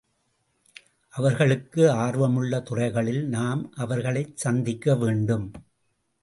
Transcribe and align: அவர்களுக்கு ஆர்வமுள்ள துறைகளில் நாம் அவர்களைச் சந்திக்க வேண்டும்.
அவர்களுக்கு 1.13 1.91
ஆர்வமுள்ள 1.91 2.61
துறைகளில் 2.61 3.27
நாம் 3.27 3.71
அவர்களைச் 3.75 4.37
சந்திக்க 4.37 4.95
வேண்டும். 4.95 5.51